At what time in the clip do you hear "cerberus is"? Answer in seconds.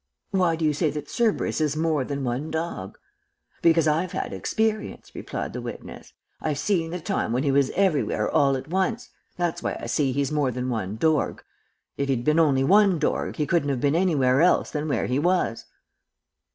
1.09-1.75